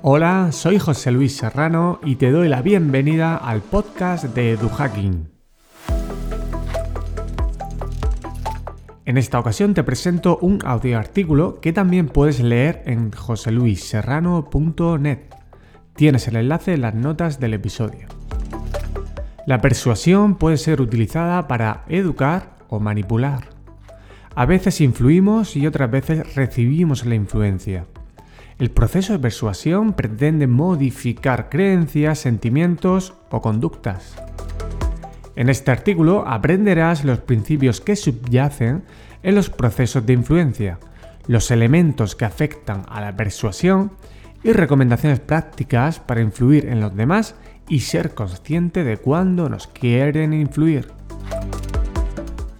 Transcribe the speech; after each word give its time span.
Hola, 0.00 0.52
soy 0.52 0.78
José 0.78 1.10
Luis 1.10 1.36
Serrano 1.36 1.98
y 2.04 2.14
te 2.14 2.30
doy 2.30 2.48
la 2.48 2.62
bienvenida 2.62 3.36
al 3.36 3.62
podcast 3.62 4.26
de 4.26 4.52
EduHacking. 4.52 5.28
En 9.04 9.18
esta 9.18 9.40
ocasión 9.40 9.74
te 9.74 9.82
presento 9.82 10.38
un 10.40 10.60
audioartículo 10.64 11.60
que 11.60 11.72
también 11.72 12.06
puedes 12.06 12.38
leer 12.38 12.84
en 12.86 13.10
joseluisserrano.net. 13.10 15.18
Tienes 15.96 16.28
el 16.28 16.36
enlace 16.36 16.74
en 16.74 16.82
las 16.82 16.94
notas 16.94 17.40
del 17.40 17.54
episodio. 17.54 18.06
La 19.46 19.60
persuasión 19.60 20.36
puede 20.36 20.58
ser 20.58 20.80
utilizada 20.80 21.48
para 21.48 21.82
educar 21.88 22.54
o 22.68 22.78
manipular. 22.78 23.48
A 24.36 24.46
veces 24.46 24.80
influimos 24.80 25.56
y 25.56 25.66
otras 25.66 25.90
veces 25.90 26.36
recibimos 26.36 27.04
la 27.04 27.16
influencia. 27.16 27.86
El 28.58 28.72
proceso 28.72 29.12
de 29.12 29.20
persuasión 29.20 29.92
pretende 29.92 30.48
modificar 30.48 31.48
creencias, 31.48 32.18
sentimientos 32.18 33.14
o 33.30 33.40
conductas. 33.40 34.16
En 35.36 35.48
este 35.48 35.70
artículo 35.70 36.26
aprenderás 36.26 37.04
los 37.04 37.20
principios 37.20 37.80
que 37.80 37.94
subyacen 37.94 38.82
en 39.22 39.34
los 39.36 39.48
procesos 39.48 40.04
de 40.04 40.14
influencia, 40.14 40.80
los 41.28 41.52
elementos 41.52 42.16
que 42.16 42.24
afectan 42.24 42.82
a 42.88 43.00
la 43.00 43.14
persuasión 43.16 43.92
y 44.42 44.50
recomendaciones 44.50 45.20
prácticas 45.20 46.00
para 46.00 46.20
influir 46.20 46.66
en 46.66 46.80
los 46.80 46.96
demás 46.96 47.36
y 47.68 47.80
ser 47.80 48.12
consciente 48.12 48.82
de 48.82 48.96
cuándo 48.96 49.48
nos 49.48 49.68
quieren 49.68 50.32
influir. 50.32 50.88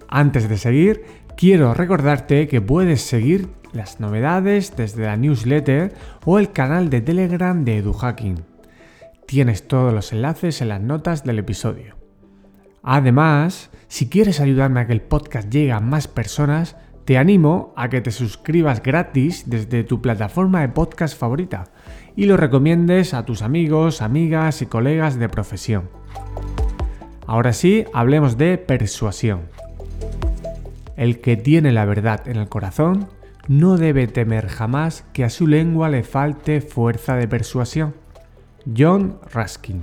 Antes 0.07 0.47
de 0.47 0.57
seguir, 0.57 1.03
quiero 1.35 1.73
recordarte 1.73 2.47
que 2.47 2.61
puedes 2.61 3.01
seguir 3.01 3.58
las 3.73 3.99
novedades 3.99 4.75
desde 4.75 5.05
la 5.05 5.17
newsletter 5.17 5.93
o 6.25 6.39
el 6.39 6.51
canal 6.51 6.89
de 6.89 7.01
Telegram 7.01 7.63
de 7.63 7.77
EduHacking. 7.77 8.43
Tienes 9.25 9.67
todos 9.67 9.93
los 9.93 10.11
enlaces 10.11 10.61
en 10.61 10.69
las 10.69 10.81
notas 10.81 11.23
del 11.23 11.39
episodio. 11.39 11.95
Además, 12.81 13.69
si 13.87 14.09
quieres 14.09 14.39
ayudarme 14.39 14.79
a 14.79 14.87
que 14.87 14.93
el 14.93 15.01
podcast 15.01 15.49
llegue 15.49 15.71
a 15.71 15.79
más 15.79 16.07
personas, 16.07 16.75
te 17.05 17.17
animo 17.17 17.73
a 17.75 17.89
que 17.89 18.01
te 18.01 18.11
suscribas 18.11 18.81
gratis 18.83 19.49
desde 19.49 19.83
tu 19.83 20.01
plataforma 20.01 20.61
de 20.61 20.69
podcast 20.69 21.17
favorita 21.17 21.65
y 22.15 22.25
lo 22.25 22.37
recomiendes 22.37 23.13
a 23.13 23.25
tus 23.25 23.41
amigos, 23.41 24.01
amigas 24.01 24.61
y 24.61 24.65
colegas 24.65 25.17
de 25.17 25.29
profesión. 25.29 25.89
Ahora 27.25 27.53
sí, 27.53 27.85
hablemos 27.93 28.37
de 28.37 28.57
persuasión. 28.57 29.41
El 30.97 31.21
que 31.21 31.37
tiene 31.37 31.71
la 31.71 31.85
verdad 31.85 32.27
en 32.27 32.37
el 32.37 32.49
corazón 32.49 33.07
no 33.49 33.75
debe 33.75 34.07
temer 34.07 34.47
jamás 34.47 35.03
que 35.11 35.25
a 35.25 35.29
su 35.29 35.45
lengua 35.45 35.89
le 35.89 36.03
falte 36.03 36.61
fuerza 36.61 37.15
de 37.15 37.27
persuasión. 37.27 37.93
John 38.65 39.19
Ruskin 39.33 39.81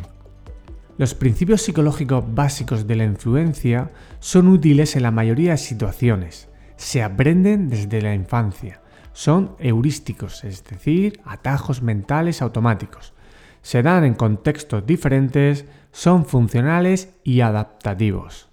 los 0.99 1.15
principios 1.15 1.61
psicológicos 1.61 2.25
básicos 2.35 2.87
de 2.87 2.97
la 2.97 3.05
influencia 3.05 3.91
son 4.19 4.49
útiles 4.49 4.97
en 4.97 5.03
la 5.03 5.11
mayoría 5.11 5.51
de 5.53 5.59
situaciones. 5.59 6.49
Se 6.77 7.03
aprenden 7.03 7.69
desde 7.69 8.01
la 8.01 8.15
infancia. 8.15 8.81
Son 9.13 9.57
heurísticos, 9.59 10.43
es 10.45 10.65
decir, 10.65 11.21
atajos 11.27 11.83
mentales 11.83 12.41
automáticos. 12.41 13.13
Se 13.61 13.83
dan 13.83 14.05
en 14.05 14.15
contextos 14.15 14.87
diferentes, 14.87 15.67
son 15.93 16.25
funcionales 16.25 17.11
y 17.25 17.43
adaptativos. 17.43 18.49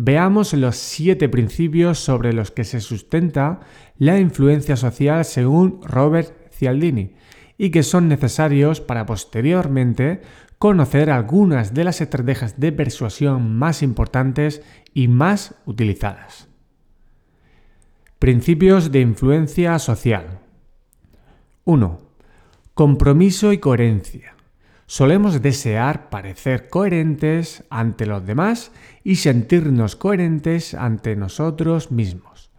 Veamos 0.00 0.54
los 0.54 0.76
siete 0.76 1.28
principios 1.28 1.98
sobre 1.98 2.32
los 2.32 2.52
que 2.52 2.62
se 2.62 2.80
sustenta 2.80 3.58
la 3.96 4.20
influencia 4.20 4.76
social 4.76 5.24
según 5.24 5.80
Robert 5.82 6.52
Cialdini 6.52 7.16
y 7.56 7.70
que 7.70 7.82
son 7.82 8.06
necesarios 8.06 8.80
para 8.80 9.06
posteriormente 9.06 10.20
conocer 10.58 11.10
algunas 11.10 11.74
de 11.74 11.82
las 11.82 12.00
estrategias 12.00 12.60
de 12.60 12.70
persuasión 12.70 13.56
más 13.56 13.82
importantes 13.82 14.62
y 14.94 15.08
más 15.08 15.56
utilizadas. 15.66 16.46
Principios 18.20 18.92
de 18.92 19.00
influencia 19.00 19.76
social. 19.80 20.38
1. 21.64 22.00
Compromiso 22.72 23.52
y 23.52 23.58
coherencia. 23.58 24.37
Solemos 24.90 25.42
desear 25.42 26.08
parecer 26.08 26.70
coherentes 26.70 27.62
ante 27.68 28.06
los 28.06 28.24
demás 28.24 28.72
y 29.04 29.16
sentirnos 29.16 29.96
coherentes 29.96 30.72
ante 30.72 31.14
nosotros 31.14 31.90
mismos. 31.90 32.50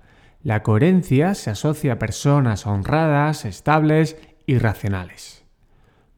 La 0.43 0.61
coherencia 0.61 1.33
se 1.33 1.49
asocia 1.49 1.93
a 1.93 1.99
personas 1.99 2.67
honradas, 2.67 3.45
estables 3.45 4.15
y 4.45 4.59
racionales. 4.59 5.43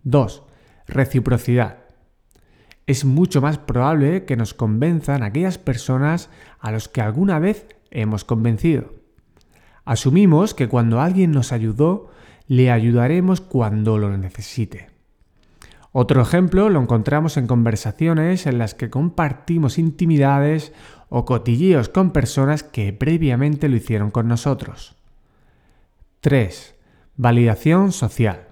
2 0.04 0.44
Reciprocidad. 0.86 1.78
Es 2.88 3.06
mucho 3.06 3.40
más 3.40 3.58
probable 3.58 4.26
que 4.26 4.36
nos 4.36 4.54
convenzan 4.54 5.24
aquellas 5.24 5.58
personas 5.58 6.30
a 6.60 6.74
los 6.74 6.90
que 6.90 7.00
alguna 7.00 7.40
vez 7.40 7.68
hemos 7.90 8.26
convencido. 8.26 8.96
Asumimos 9.86 10.56
que 10.56 10.68
cuando 10.68 11.00
alguien 11.00 11.32
nos 11.32 11.54
ayudó, 11.54 12.12
le 12.48 12.70
ayudaremos 12.70 13.40
cuando 13.40 13.98
lo 13.98 14.18
necesite. 14.18 14.92
Otro 15.94 16.22
ejemplo 16.22 16.70
lo 16.70 16.82
encontramos 16.82 17.36
en 17.36 17.48
conversaciones 17.48 18.46
en 18.48 18.58
las 18.58 18.76
que 18.76 18.90
compartimos 18.90 19.78
intimidades 19.78 20.72
o 21.10 21.26
cotilleos 21.26 21.90
con 21.90 22.12
personas 22.12 22.64
que 22.64 22.94
previamente 22.94 23.68
lo 23.68 23.76
hicieron 23.76 24.10
con 24.10 24.30
nosotros. 24.30 24.96
3. 26.22 26.76
Validación 27.18 27.92
social. 27.92 28.48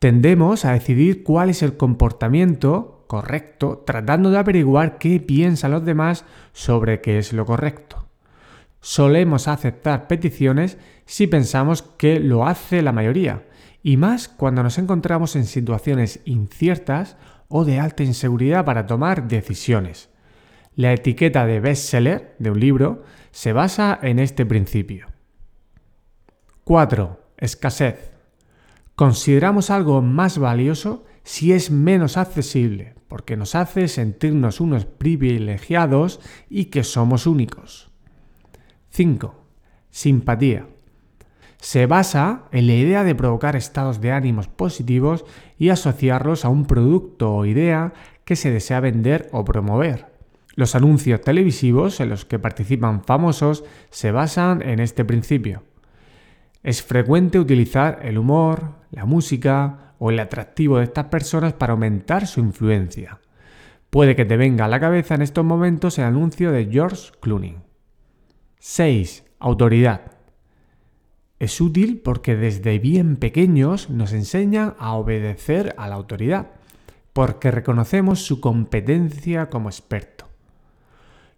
Tendemos 0.00 0.64
a 0.64 0.72
decidir 0.72 1.22
cuál 1.22 1.50
es 1.50 1.62
el 1.62 1.76
comportamiento 1.76 3.04
correcto 3.06 3.84
tratando 3.86 4.30
de 4.30 4.38
averiguar 4.38 4.98
qué 4.98 5.20
piensan 5.20 5.70
los 5.70 5.84
demás 5.84 6.24
sobre 6.52 7.00
qué 7.00 7.18
es 7.18 7.32
lo 7.32 7.46
correcto. 7.46 8.06
Solemos 8.80 9.46
aceptar 9.46 10.08
peticiones 10.08 10.76
si 11.06 11.28
pensamos 11.28 11.82
que 11.82 12.18
lo 12.18 12.46
hace 12.46 12.82
la 12.82 12.92
mayoría, 12.92 13.44
y 13.86 13.98
más 13.98 14.28
cuando 14.28 14.62
nos 14.62 14.78
encontramos 14.78 15.36
en 15.36 15.44
situaciones 15.44 16.20
inciertas 16.24 17.18
o 17.48 17.66
de 17.66 17.78
alta 17.78 18.02
inseguridad 18.02 18.64
para 18.64 18.86
tomar 18.86 19.28
decisiones. 19.28 20.08
La 20.74 20.94
etiqueta 20.94 21.44
de 21.44 21.60
bestseller 21.60 22.34
de 22.38 22.50
un 22.50 22.58
libro 22.58 23.04
se 23.30 23.52
basa 23.52 23.96
en 24.02 24.18
este 24.20 24.46
principio. 24.46 25.08
4. 26.64 27.20
Escasez. 27.36 28.12
Consideramos 28.96 29.70
algo 29.70 30.00
más 30.00 30.38
valioso 30.38 31.04
si 31.22 31.52
es 31.52 31.70
menos 31.70 32.16
accesible, 32.16 32.94
porque 33.06 33.36
nos 33.36 33.54
hace 33.54 33.88
sentirnos 33.88 34.60
unos 34.60 34.86
privilegiados 34.86 36.20
y 36.48 36.66
que 36.66 36.84
somos 36.84 37.26
únicos. 37.26 37.90
5. 38.88 39.34
Simpatía. 39.90 40.73
Se 41.64 41.86
basa 41.86 42.42
en 42.52 42.66
la 42.66 42.74
idea 42.74 43.04
de 43.04 43.14
provocar 43.14 43.56
estados 43.56 44.02
de 44.02 44.12
ánimos 44.12 44.48
positivos 44.48 45.24
y 45.56 45.70
asociarlos 45.70 46.44
a 46.44 46.50
un 46.50 46.66
producto 46.66 47.32
o 47.32 47.46
idea 47.46 47.94
que 48.26 48.36
se 48.36 48.50
desea 48.50 48.80
vender 48.80 49.30
o 49.32 49.46
promover. 49.46 50.12
Los 50.56 50.74
anuncios 50.74 51.22
televisivos 51.22 52.00
en 52.00 52.10
los 52.10 52.26
que 52.26 52.38
participan 52.38 53.02
famosos 53.02 53.64
se 53.88 54.12
basan 54.12 54.60
en 54.60 54.78
este 54.78 55.06
principio. 55.06 55.62
Es 56.62 56.82
frecuente 56.82 57.38
utilizar 57.38 58.00
el 58.02 58.18
humor, 58.18 58.74
la 58.90 59.06
música 59.06 59.94
o 59.98 60.10
el 60.10 60.20
atractivo 60.20 60.76
de 60.76 60.84
estas 60.84 61.06
personas 61.06 61.54
para 61.54 61.72
aumentar 61.72 62.26
su 62.26 62.40
influencia. 62.40 63.20
Puede 63.88 64.14
que 64.14 64.26
te 64.26 64.36
venga 64.36 64.66
a 64.66 64.68
la 64.68 64.80
cabeza 64.80 65.14
en 65.14 65.22
estos 65.22 65.46
momentos 65.46 65.98
el 65.98 66.04
anuncio 66.04 66.52
de 66.52 66.66
George 66.66 67.10
Clooney. 67.22 67.56
6. 68.58 69.24
Autoridad. 69.38 70.13
Es 71.38 71.60
útil 71.60 72.00
porque 72.00 72.36
desde 72.36 72.78
bien 72.78 73.16
pequeños 73.16 73.90
nos 73.90 74.12
enseñan 74.12 74.74
a 74.78 74.94
obedecer 74.94 75.74
a 75.78 75.88
la 75.88 75.96
autoridad, 75.96 76.52
porque 77.12 77.50
reconocemos 77.50 78.24
su 78.24 78.40
competencia 78.40 79.50
como 79.50 79.68
experto. 79.68 80.26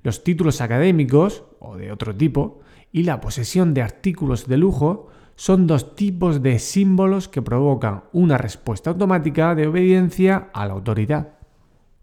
Los 0.02 0.22
títulos 0.22 0.60
académicos, 0.60 1.44
o 1.58 1.76
de 1.76 1.90
otro 1.90 2.14
tipo, 2.14 2.60
y 2.92 3.02
la 3.02 3.20
posesión 3.20 3.74
de 3.74 3.82
artículos 3.82 4.46
de 4.46 4.56
lujo 4.56 5.08
son 5.34 5.66
dos 5.66 5.94
tipos 5.96 6.42
de 6.42 6.58
símbolos 6.58 7.28
que 7.28 7.42
provocan 7.42 8.04
una 8.12 8.38
respuesta 8.38 8.90
automática 8.90 9.54
de 9.54 9.66
obediencia 9.66 10.48
a 10.54 10.66
la 10.66 10.72
autoridad. 10.72 11.34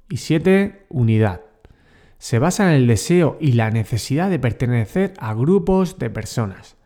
Y 0.07 0.18
7. 0.18 0.86
Unidad. 0.90 1.42
Se 2.19 2.40
basa 2.40 2.69
en 2.69 2.81
el 2.81 2.88
deseo 2.88 3.38
y 3.40 3.54
la 3.54 3.72
necesidad 3.72 4.30
de 4.30 4.40
pertenecer 4.40 5.13
a 5.18 5.34
grupos 5.34 5.98
de 5.98 6.10
personas, 6.10 6.78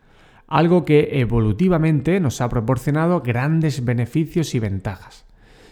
algo 0.48 0.86
que 0.86 1.20
evolutivamente 1.20 2.20
nos 2.20 2.42
ha 2.42 2.50
proporcionado 2.50 3.22
grandes 3.22 3.84
beneficios 3.84 4.56
y 4.56 4.60
ventajas. 4.60 5.26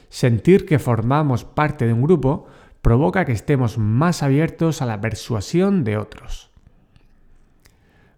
Sentir 0.10 0.66
que 0.66 0.80
formamos 0.80 1.46
parte 1.46 1.88
de 1.88 1.94
un 1.94 2.02
grupo 2.02 2.48
provoca 2.82 3.26
que 3.26 3.32
estemos 3.32 3.78
más 3.78 4.22
abiertos 4.22 4.82
a 4.82 4.86
la 4.86 5.02
persuasión 5.02 5.84
de 5.84 5.98
otros. 5.98 6.52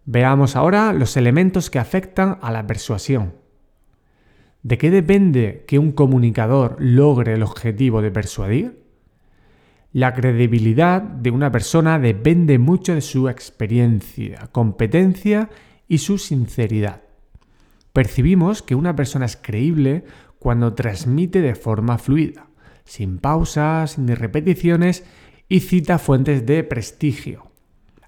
Veamos 0.05 0.55
ahora 0.55 0.93
los 0.93 1.15
elementos 1.15 1.69
que 1.69 1.79
afectan 1.79 2.39
a 2.41 2.51
la 2.51 2.65
persuasión. 2.65 3.35
¿De 4.63 4.77
qué 4.77 4.89
depende 4.89 5.63
que 5.67 5.79
un 5.79 5.91
comunicador 5.91 6.75
logre 6.79 7.33
el 7.33 7.43
objetivo 7.43 8.01
de 8.01 8.11
persuadir? 8.11 8.83
La 9.93 10.13
credibilidad 10.13 11.01
de 11.01 11.31
una 11.31 11.51
persona 11.51 11.99
depende 11.99 12.59
mucho 12.59 12.93
de 12.93 13.01
su 13.01 13.29
experiencia, 13.29 14.49
competencia 14.51 15.49
y 15.87 15.99
su 15.99 16.17
sinceridad. 16.17 17.01
Percibimos 17.93 18.61
que 18.61 18.75
una 18.75 18.95
persona 18.95 19.25
es 19.25 19.37
creíble 19.37 20.05
cuando 20.39 20.73
transmite 20.73 21.41
de 21.41 21.55
forma 21.55 21.97
fluida, 21.97 22.47
sin 22.83 23.17
pausas 23.17 23.97
ni 23.97 24.13
repeticiones 24.13 25.03
y 25.49 25.61
cita 25.61 25.97
fuentes 25.97 26.45
de 26.45 26.63
prestigio. 26.63 27.51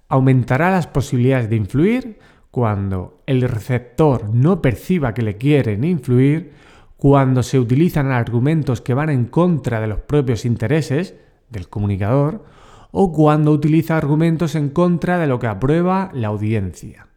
Aumentará 0.07 0.71
las 0.71 0.87
posibilidades 0.87 1.49
de 1.49 1.55
influir 1.55 2.19
cuando 2.51 3.21
el 3.25 3.41
receptor 3.41 4.33
no 4.33 4.61
perciba 4.61 5.13
que 5.13 5.21
le 5.21 5.37
quieren 5.37 5.83
influir, 5.83 6.53
cuando 6.97 7.43
se 7.43 7.59
utilizan 7.59 8.11
argumentos 8.11 8.81
que 8.81 8.93
van 8.93 9.09
en 9.09 9.25
contra 9.25 9.79
de 9.79 9.87
los 9.87 10.01
propios 10.01 10.45
intereses 10.45 11.15
del 11.49 11.69
comunicador, 11.69 12.43
o 12.91 13.11
cuando 13.11 13.51
utiliza 13.51 13.97
argumentos 13.97 14.55
en 14.55 14.69
contra 14.69 15.19
de 15.19 15.27
lo 15.27 15.39
que 15.39 15.47
aprueba 15.47 16.09
la 16.13 16.29
audiencia. 16.29 17.08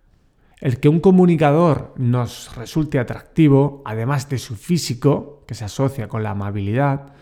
El 0.62 0.78
que 0.78 0.88
un 0.88 1.00
comunicador 1.00 1.92
nos 1.96 2.54
resulte 2.54 3.00
atractivo, 3.00 3.82
además 3.84 4.28
de 4.28 4.38
su 4.38 4.54
físico, 4.54 5.42
que 5.48 5.56
se 5.56 5.64
asocia 5.64 6.06
con 6.06 6.22
la 6.22 6.30
amabilidad, 6.30 7.14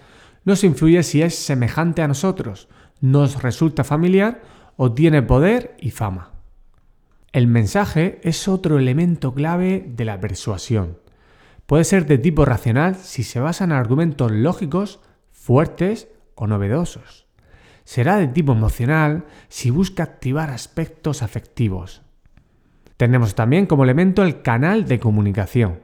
nos 0.44 0.62
influye 0.62 1.02
si 1.02 1.22
es 1.22 1.36
semejante 1.36 2.02
a 2.02 2.08
nosotros, 2.08 2.68
nos 3.00 3.42
resulta 3.42 3.82
familiar 3.82 4.42
o 4.76 4.92
tiene 4.92 5.22
poder 5.22 5.74
y 5.80 5.90
fama. 5.90 6.32
El 7.32 7.46
mensaje 7.46 8.20
es 8.24 8.46
otro 8.46 8.78
elemento 8.78 9.32
clave 9.32 9.86
de 9.88 10.04
la 10.04 10.20
persuasión. 10.20 10.98
Puede 11.64 11.84
ser 11.84 12.04
de 12.04 12.18
tipo 12.18 12.44
racional 12.44 12.94
si 12.96 13.22
se 13.22 13.40
basa 13.40 13.64
en 13.64 13.72
argumentos 13.72 14.30
lógicos, 14.30 15.00
fuertes 15.32 16.08
o 16.34 16.46
novedosos. 16.46 17.26
Será 17.84 18.18
de 18.18 18.28
tipo 18.28 18.52
emocional 18.52 19.24
si 19.48 19.70
busca 19.70 20.02
activar 20.02 20.50
aspectos 20.50 21.22
afectivos. 21.22 22.02
Tenemos 23.00 23.34
también 23.34 23.64
como 23.64 23.84
elemento 23.84 24.22
el 24.22 24.42
canal 24.42 24.84
de 24.84 25.00
comunicación. 25.00 25.80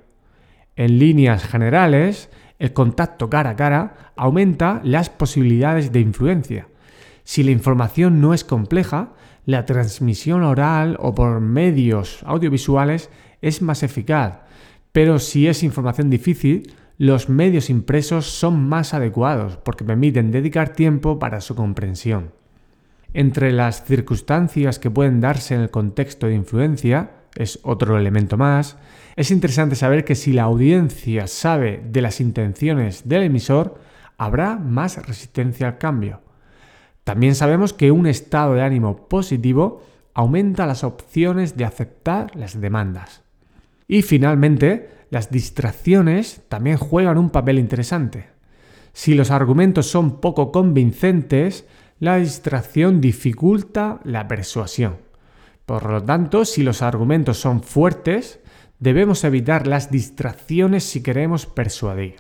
En 0.75 0.99
líneas 0.99 1.45
generales, 1.45 2.29
el 2.59 2.75
contacto 2.75 3.31
cara 3.31 3.49
a 3.49 3.57
cara 3.57 4.13
aumenta 4.17 4.83
las 4.85 5.09
posibilidades 5.09 5.93
de 5.93 6.01
influencia. 6.01 6.69
Si 7.25 7.43
la 7.43 7.53
información 7.53 8.21
no 8.21 8.35
es 8.35 8.45
compleja, 8.45 9.15
la 9.47 9.65
transmisión 9.65 10.43
oral 10.43 10.99
o 11.01 11.15
por 11.15 11.41
medios 11.41 12.23
audiovisuales 12.27 13.09
es 13.41 13.63
más 13.63 13.83
eficaz, 13.83 14.41
pero 14.93 15.19
si 15.19 15.49
es 15.49 15.63
información 15.63 16.11
difícil, 16.11 16.75
los 16.99 17.31
medios 17.31 17.71
impresos 17.71 18.27
son 18.27 18.69
más 18.69 18.93
adecuados 18.93 19.57
porque 19.57 19.87
permiten 19.87 20.33
dedicar 20.33 20.75
tiempo 20.75 21.19
para 21.19 21.41
su 21.41 21.55
comprensión. 21.55 22.33
Entre 23.19 23.51
las 23.51 23.83
circunstancias 23.83 24.79
que 24.79 24.91
pueden 24.91 25.23
darse 25.23 25.55
en 25.55 25.63
el 25.63 25.71
contexto 25.71 26.27
de 26.27 26.35
influencia, 26.35 27.13
es 27.35 27.59
otro 27.63 27.97
elemento 27.97 28.37
más, 28.37 28.77
es 29.17 29.31
interesante 29.31 29.75
saber 29.75 30.05
que 30.05 30.15
si 30.15 30.35
la 30.35 30.43
audiencia 30.43 31.27
sabe 31.27 31.83
de 31.83 32.03
las 32.03 32.21
intenciones 32.21 33.09
del 33.09 33.23
emisor, 33.23 33.81
habrá 34.19 34.57
más 34.57 34.99
resistencia 35.07 35.67
al 35.67 35.79
cambio. 35.79 36.21
También 37.05 37.35
sabemos 37.35 37.73
que 37.73 37.91
un 37.91 38.07
estado 38.07 38.53
de 38.53 38.61
ánimo 38.61 39.09
positivo 39.09 39.83
aumenta 40.13 40.67
las 40.67 40.85
opciones 40.85 41.57
de 41.57 41.65
aceptar 41.65 42.37
las 42.37 42.61
demandas. 42.61 43.23
Y 43.89 44.03
finalmente, 44.03 44.91
las 45.09 45.31
distracciones 45.31 46.43
también 46.51 46.77
juegan 46.77 47.17
un 47.17 47.31
papel 47.31 47.59
interesante. 47.59 48.27
Si 48.93 49.15
los 49.15 49.31
argumentos 49.31 49.87
son 49.87 50.21
poco 50.21 50.53
convincentes, 50.53 51.65
la 51.99 52.17
distracción 52.17 53.01
dificulta 53.01 54.01
la 54.05 54.29
persuasión. 54.29 54.99
Por 55.65 55.91
lo 55.91 56.03
tanto, 56.03 56.45
si 56.45 56.63
los 56.63 56.83
argumentos 56.83 57.39
son 57.39 57.63
fuertes, 57.63 58.41
debemos 58.79 59.25
evitar 59.25 59.67
las 59.67 59.91
distracciones 59.91 60.85
si 60.85 61.03
queremos 61.03 61.47
persuadir. 61.47 62.17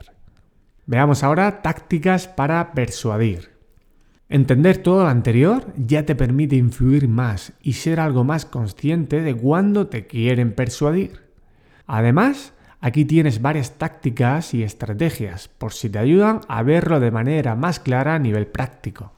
Veamos 0.86 1.22
ahora 1.22 1.62
tácticas 1.62 2.26
para 2.26 2.72
persuadir. 2.72 3.56
Entender 4.28 4.78
todo 4.78 5.04
lo 5.04 5.08
anterior 5.08 5.72
ya 5.76 6.04
te 6.04 6.16
permite 6.16 6.56
influir 6.56 7.06
más 7.06 7.52
y 7.60 7.74
ser 7.74 8.00
algo 8.00 8.24
más 8.24 8.44
consciente 8.44 9.20
de 9.20 9.34
cuándo 9.34 9.86
te 9.86 10.06
quieren 10.06 10.52
persuadir. 10.52 11.26
Además, 11.86 12.52
aquí 12.80 13.04
tienes 13.04 13.40
varias 13.40 13.78
tácticas 13.78 14.54
y 14.54 14.64
estrategias 14.64 15.48
por 15.48 15.72
si 15.72 15.90
te 15.90 15.98
ayudan 15.98 16.40
a 16.48 16.62
verlo 16.62 16.98
de 16.98 17.12
manera 17.12 17.54
más 17.54 17.78
clara 17.78 18.16
a 18.16 18.18
nivel 18.18 18.48
práctico. 18.48 19.12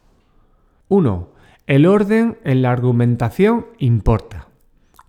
1. 0.88 1.28
El 1.66 1.86
orden 1.86 2.38
en 2.44 2.62
la 2.62 2.72
argumentación 2.72 3.66
importa. 3.78 4.48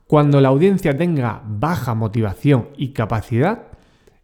Cuando 0.07 0.41
la 0.41 0.49
audiencia 0.49 0.97
tenga 0.97 1.41
baja 1.45 1.93
motivación 1.93 2.69
y 2.75 2.89
capacidad, 2.89 3.63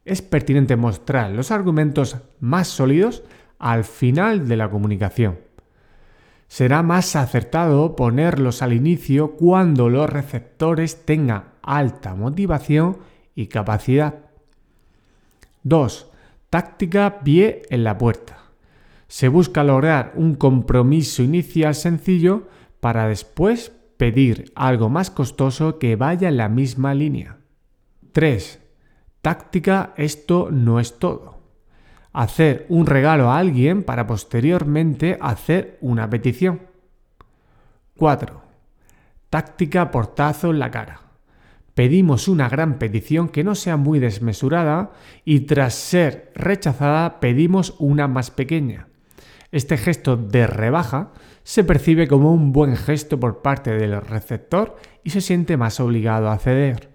es 0.03 0.21
pertinente 0.21 0.75
mostrar 0.75 1.31
los 1.31 1.51
argumentos 1.51 2.17
más 2.39 2.67
sólidos 2.67 3.23
al 3.57 3.83
final 3.83 4.47
de 4.47 4.57
la 4.57 4.69
comunicación. 4.69 5.39
Será 6.47 6.83
más 6.83 7.15
acertado 7.15 7.95
ponerlos 7.95 8.61
al 8.61 8.73
inicio 8.73 9.31
cuando 9.31 9.89
los 9.89 10.09
receptores 10.09 11.05
tengan 11.05 11.45
alta 11.61 12.15
motivación 12.15 12.97
y 13.33 13.47
capacidad. 13.47 14.15
2. 15.63 16.11
Táctica 16.49 17.21
pie 17.23 17.63
en 17.69 17.83
la 17.83 17.97
puerta. 17.97 18.44
Se 19.07 19.27
busca 19.27 19.63
lograr 19.63 20.13
un 20.15 20.35
compromiso 20.35 21.23
inicial 21.23 21.75
sencillo 21.75 22.47
para 22.79 23.07
después 23.07 23.71
pedir 23.97 24.51
algo 24.55 24.89
más 24.89 25.11
costoso 25.11 25.79
que 25.79 25.95
vaya 25.95 26.29
en 26.29 26.37
la 26.37 26.49
misma 26.49 26.93
línea. 26.93 27.37
3. 28.11 28.59
Táctica 29.21 29.93
esto 29.97 30.49
no 30.51 30.79
es 30.79 30.99
todo. 30.99 31.39
Hacer 32.13 32.65
un 32.69 32.85
regalo 32.85 33.29
a 33.29 33.37
alguien 33.37 33.83
para 33.83 34.07
posteriormente 34.07 35.17
hacer 35.21 35.77
una 35.81 36.09
petición. 36.09 36.61
4. 37.97 38.41
Táctica 39.29 39.91
portazo 39.91 40.51
en 40.51 40.59
la 40.59 40.71
cara 40.71 41.05
pedimos 41.75 42.29
una 42.29 42.50
gran 42.50 42.79
petición 42.79 43.29
que 43.29 43.43
no 43.43 43.53
sea 43.53 43.77
muy 43.77 44.00
desmesurada 44.00 44.93
y 45.25 45.41
tras 45.41 45.75
ser 45.75 46.31
rechazada 46.33 47.19
pedimos 47.19 47.75
una 47.77 48.07
más 48.07 48.31
pequeña. 48.31 48.88
Este 49.51 49.77
gesto 49.77 50.17
de 50.17 50.47
rebaja 50.47 51.11
se 51.43 51.63
percibe 51.63 52.07
como 52.07 52.33
un 52.33 52.51
buen 52.51 52.75
gesto 52.75 53.19
por 53.19 53.41
parte 53.41 53.71
del 53.71 54.01
receptor 54.01 54.75
y 55.03 55.11
se 55.11 55.21
siente 55.21 55.57
más 55.57 55.79
obligado 55.79 56.29
a 56.29 56.37
ceder. 56.37 56.89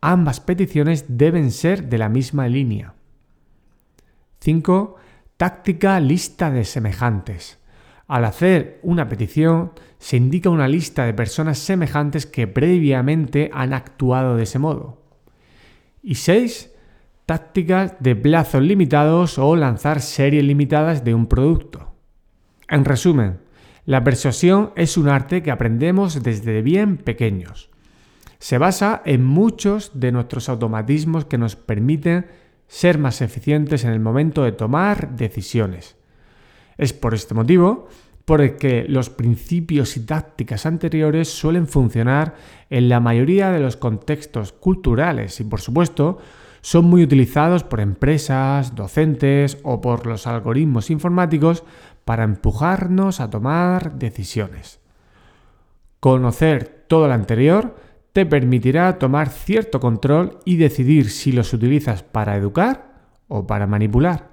Ambas 0.00 0.40
peticiones 0.40 1.04
deben 1.08 1.50
ser 1.50 1.88
de 1.88 1.98
la 1.98 2.08
misma 2.08 2.48
línea. 2.48 2.94
5. 4.40 4.96
Táctica 5.36 5.98
lista 6.00 6.50
de 6.50 6.64
semejantes. 6.64 7.58
Al 8.06 8.24
hacer 8.24 8.78
una 8.82 9.08
petición, 9.08 9.72
se 9.98 10.16
indica 10.16 10.50
una 10.50 10.68
lista 10.68 11.04
de 11.04 11.14
personas 11.14 11.58
semejantes 11.58 12.26
que 12.26 12.46
previamente 12.46 13.50
han 13.52 13.72
actuado 13.72 14.36
de 14.36 14.44
ese 14.44 14.58
modo. 14.58 15.02
Y 16.02 16.16
6. 16.16 16.75
Tácticas 17.26 17.96
de 17.98 18.14
plazos 18.14 18.62
limitados 18.62 19.36
o 19.36 19.56
lanzar 19.56 20.00
series 20.00 20.44
limitadas 20.44 21.02
de 21.02 21.12
un 21.12 21.26
producto. 21.26 21.92
En 22.68 22.84
resumen, 22.84 23.38
la 23.84 24.04
persuasión 24.04 24.70
es 24.76 24.96
un 24.96 25.08
arte 25.08 25.42
que 25.42 25.50
aprendemos 25.50 26.22
desde 26.22 26.62
bien 26.62 26.98
pequeños. 26.98 27.68
Se 28.38 28.58
basa 28.58 29.02
en 29.04 29.24
muchos 29.24 29.90
de 29.98 30.12
nuestros 30.12 30.48
automatismos 30.48 31.24
que 31.24 31.36
nos 31.36 31.56
permiten 31.56 32.26
ser 32.68 32.98
más 32.98 33.20
eficientes 33.20 33.82
en 33.82 33.90
el 33.90 33.98
momento 33.98 34.44
de 34.44 34.52
tomar 34.52 35.16
decisiones. 35.16 35.96
Es 36.78 36.92
por 36.92 37.12
este 37.12 37.34
motivo 37.34 37.88
porque 38.24 38.84
los 38.88 39.10
principios 39.10 39.96
y 39.96 40.06
tácticas 40.06 40.64
anteriores 40.64 41.28
suelen 41.28 41.66
funcionar 41.66 42.36
en 42.70 42.88
la 42.88 43.00
mayoría 43.00 43.50
de 43.50 43.58
los 43.58 43.76
contextos 43.76 44.52
culturales 44.52 45.40
y 45.40 45.44
por 45.44 45.60
supuesto 45.60 46.18
son 46.66 46.86
muy 46.86 47.04
utilizados 47.04 47.62
por 47.62 47.78
empresas, 47.78 48.74
docentes 48.74 49.56
o 49.62 49.80
por 49.80 50.04
los 50.04 50.26
algoritmos 50.26 50.90
informáticos 50.90 51.62
para 52.04 52.24
empujarnos 52.24 53.20
a 53.20 53.30
tomar 53.30 54.00
decisiones. 54.00 54.80
Conocer 56.00 56.86
todo 56.88 57.06
lo 57.06 57.14
anterior 57.14 57.76
te 58.12 58.26
permitirá 58.26 58.98
tomar 58.98 59.28
cierto 59.28 59.78
control 59.78 60.40
y 60.44 60.56
decidir 60.56 61.10
si 61.10 61.30
los 61.30 61.52
utilizas 61.52 62.02
para 62.02 62.36
educar 62.36 62.96
o 63.28 63.46
para 63.46 63.68
manipular. 63.68 64.30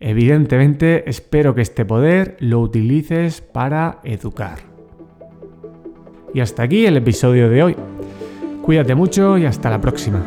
Evidentemente 0.00 1.10
espero 1.10 1.54
que 1.54 1.60
este 1.60 1.84
poder 1.84 2.38
lo 2.40 2.60
utilices 2.60 3.42
para 3.42 3.98
educar. 4.04 4.60
Y 6.32 6.40
hasta 6.40 6.62
aquí 6.62 6.86
el 6.86 6.96
episodio 6.96 7.50
de 7.50 7.62
hoy. 7.62 7.76
Cuídate 8.62 8.94
mucho 8.94 9.36
y 9.36 9.44
hasta 9.44 9.68
la 9.68 9.82
próxima. 9.82 10.24